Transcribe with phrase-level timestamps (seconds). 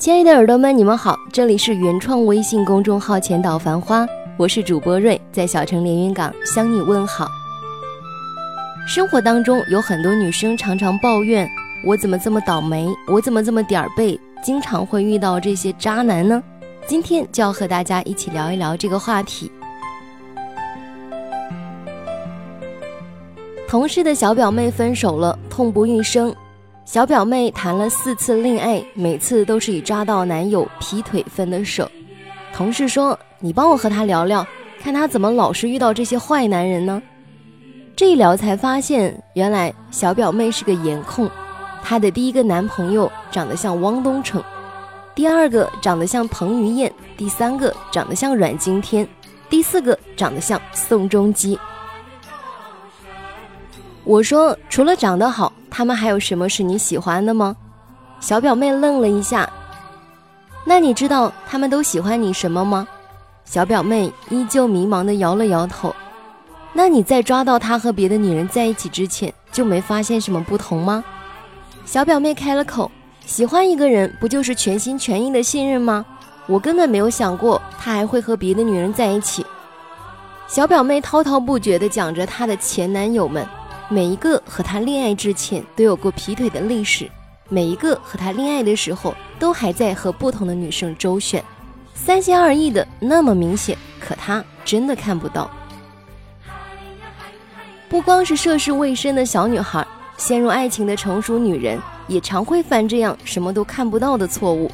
[0.00, 4.06] 亲爱的耳朵们，你们好，这里是原创微信公众号浅岛繁花，
[4.38, 7.28] 我是主播瑞，在小城连云港向你问好。
[8.88, 11.46] 生活当中有很多女生常常抱怨，
[11.84, 16.42] 我怎么这么倒霉，我怎么这么点儿背，经常会遇到这些渣男呢？
[16.86, 19.52] 今天就要和大家一起聊一聊这个话题。
[23.68, 26.34] 同事的小表妹分手了，痛不欲生。
[26.92, 31.88] 小表妹谈了四次恋爱，每次都是以抓到男友劈腿分的手。
[32.52, 34.44] 同事说：“你帮我和他聊聊，
[34.82, 37.00] 看他怎么老是遇到这些坏男人呢？”
[37.94, 41.30] 这一聊才发现，原来小表妹是个颜控。
[41.80, 44.42] 她的第一个男朋友长得像汪东城，
[45.14, 49.06] 第二个长得像彭于晏，第三个长得像阮经天，
[49.48, 51.56] 第四个长得像宋仲基。
[54.04, 57.54] 我说：“除了长得好。”他们还有什么是你喜欢的吗？
[58.18, 59.48] 小表妹愣了一下。
[60.64, 62.86] 那你知道他们都喜欢你什么吗？
[63.44, 65.94] 小表妹依旧迷茫的摇了摇头。
[66.72, 71.04] 那你在抓到他和别的女人在一起之前，就没发现什么不同吗？
[71.84, 72.90] 小表妹开了口。
[73.24, 76.04] 喜欢一个人不就是全心全意的信任吗？
[76.46, 79.46] 我根本没有想过他还会和别的女人在一起。
[80.48, 83.46] 小表妹滔滔不绝地讲着她的前男友们。
[83.92, 87.10] 每一个和他恋爱之前都有过劈腿的历史，
[87.48, 91.42] 每一个和他恋爱的时候都还在和不同的女生周旋，
[91.92, 95.50] 三心二意的那么明显，可他真的看不到。
[97.88, 99.84] 不光是涉世未深的小女孩，
[100.16, 104.70] 陷入爱情的成熟女人也常会犯这样什么都看不到的错误。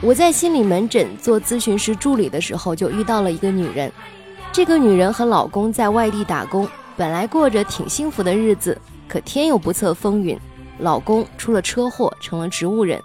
[0.00, 3.92] 我在心理门诊做咨询师助理的时候，就遇到了一个女人，
[4.50, 6.68] 这个女人和老公在外地打工。
[6.96, 8.78] 本来过着挺幸福的日子，
[9.08, 10.38] 可天有不测风云，
[10.78, 13.00] 老公出了车祸，成了植物人。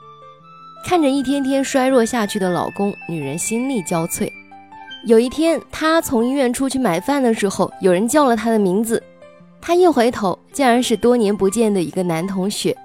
[0.86, 4.32] 看着一天天衰弱下去的老公，女人心力交瘁。
[5.06, 9.02] 有一天，她从医院出去买饭的时候，有人叫了她的名字。
[9.60, 12.76] 她一回头，竟然是多年不见的一个男同学。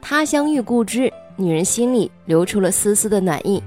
[0.00, 3.62] 他乡遇故知，女人心里流出了丝丝的暖意。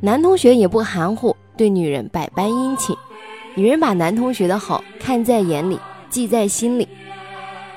[0.00, 2.94] 男同学也不含糊，对女人百般殷勤。
[3.54, 5.78] 女人把男同学的好看在眼里。
[6.10, 6.86] 记在心里。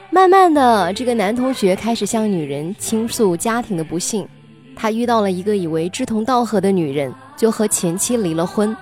[0.10, 4.28] 慢慢的，这个男同学开始向女人倾诉家庭的不幸。
[4.76, 8.76] 他遇到了一个以为志同道合的女人，就和前妻离了婚。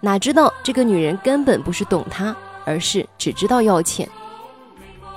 [0.00, 4.08] 哪知道这个女人根本不是懂他，而是只知道要钱。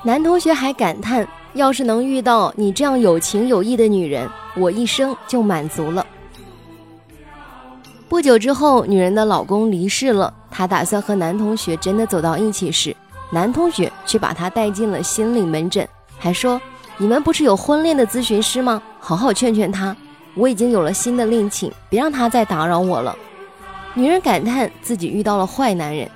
[0.04, 6.06] 男同学还感叹：“要是能遇到你这样有情有义的女人，我一生就满足了。”
[8.10, 10.34] 不久之后，女人的老公离世了。
[10.50, 12.96] 她打算和男同学真的走到一起时。
[13.32, 15.88] 男同学却把她带进了心理门诊，
[16.20, 16.62] 还说
[16.98, 18.82] ：“你们不是有婚恋的咨询师吗？
[19.00, 19.96] 好好劝劝他，
[20.36, 23.18] 我已经有了新的恋情，别让他再打扰我了。”
[23.96, 26.10] 女人感叹自己遇到了坏男人，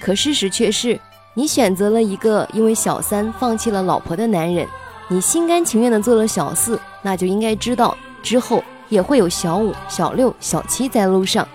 [0.00, 0.98] 可事实却是，
[1.34, 4.66] 你选择了一个因为小三放弃了老婆的男人，
[5.08, 11.46] 你心甘情愿的做了小四，那就应该知道之后也会有小五、小六、小七在路上，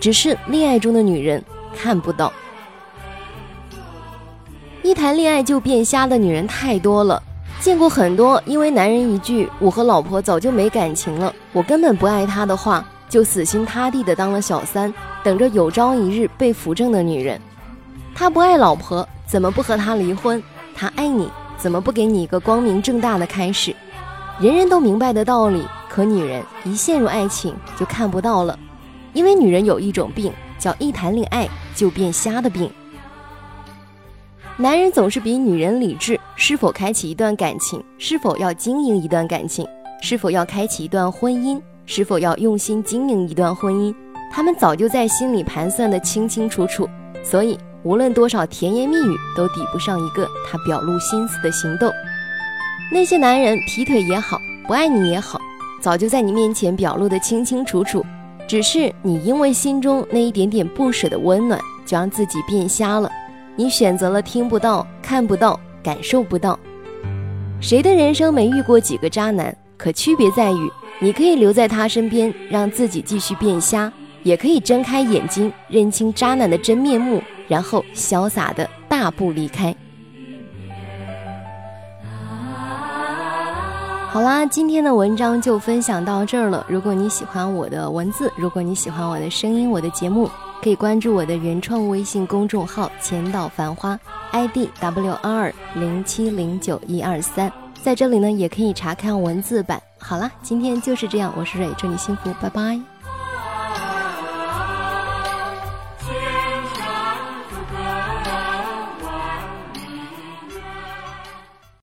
[0.00, 1.44] 只是恋爱中的女人
[1.76, 2.32] 看不到。
[4.82, 7.22] 一谈恋爱就变瞎的女人太多了，
[7.60, 14.92] 见过很多因为男人一句“我和老婆早就没感情了，我根本不爱他”的话，就死心塌地的当了小三，
[15.22, 17.38] 等着有朝一日被扶正的女人。
[18.14, 20.42] 他不爱老婆，怎么不和他离婚？
[20.74, 23.76] 他爱你，怎么不给你一个光明正大的开始？
[24.40, 28.58] 人人都明白的道理，可女人一陷入爱情就看不到了，
[29.12, 32.70] 因为女人有一种病，叫一谈恋爱就变瞎的病。
[34.60, 39.66] 男人总是比女人理智，是否开启一段感情，是否要经营一段感情，
[40.02, 43.94] 是否要开启一段婚姻，是否要用心经营一段婚姻，
[44.30, 46.86] 他们早就在心里盘算的清清楚楚。
[47.24, 51.90] 所以，无论多少甜言蜜语，都抵不上一个他表露心思的行动。
[52.92, 55.40] 那些男人劈腿也好，不爱你也好，
[55.80, 58.04] 早就在你面前表露的清清楚楚，
[58.46, 63.10] 只是你因为心中那一点点不舍的温暖，就让自己变瞎了。
[63.56, 66.58] 你选择了听不到、看不到、感受不到。
[67.60, 69.54] 谁的人生没遇过几个渣男？
[69.76, 73.90] 可区别在于，你可以留在他身边，让自己继续变瞎；
[74.22, 79.74] 也可以睁开眼睛，认清渣男的真面目，然后潇洒的大步离开。
[84.08, 86.66] 好啦，今天的文章就分享到这儿了。
[86.68, 90.28] 如果你喜欢我的文字，如果你喜欢我的声音，我的节目。
[90.62, 93.98] 可以关注我的原创微信公众号“浅岛繁花
[94.32, 97.50] ”，ID W R 零七零九一二三，
[97.82, 102.99] 在这里呢也可以查看文字版，好啦，今天就是这样，我是蕊，祝你幸福，拜拜。